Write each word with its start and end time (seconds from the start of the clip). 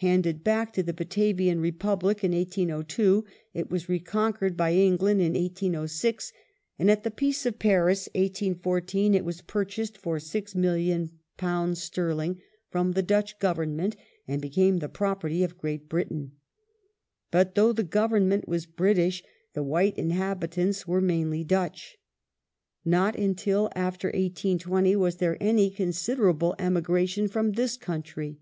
Handed 0.00 0.44
back 0.44 0.74
to 0.74 0.82
the 0.82 0.92
Batavian 0.92 1.58
Republic 1.58 2.22
in 2.22 2.32
1802, 2.32 3.24
it 3.54 3.70
was 3.70 3.88
reconquered 3.88 4.54
by 4.54 4.74
England 4.74 5.22
in 5.22 5.32
1806, 5.32 6.34
and 6.78 6.90
at 6.90 7.02
the 7.02 7.10
Peace 7.10 7.46
of 7.46 7.58
Paris 7.58 8.04
(1814) 8.08 9.14
it 9.14 9.24
was 9.24 9.40
purchased 9.40 9.96
for 9.96 10.18
£6,000,000 10.18 11.76
sterling 11.78 12.42
from 12.68 12.92
the 12.92 13.02
Dutch 13.02 13.38
Government 13.38 13.96
and 14.28 14.42
became 14.42 14.80
the 14.80 14.88
property 14.90 15.42
of 15.42 15.56
Great 15.56 15.88
Britain. 15.88 16.32
But 17.30 17.54
though 17.54 17.72
the 17.72 17.82
Government 17.82 18.46
was 18.46 18.66
British, 18.66 19.22
the 19.54 19.62
white 19.62 19.96
inhabitants 19.96 20.86
were 20.86 21.00
mainly 21.00 21.42
Dutch. 21.42 21.96
Not 22.84 23.16
until 23.18 23.70
after 23.74 24.08
1820 24.08 24.94
was 24.96 25.16
there 25.16 25.38
any 25.40 25.70
considerable 25.70 26.54
emigration 26.58 27.28
from 27.28 27.52
this 27.52 27.78
country. 27.78 28.40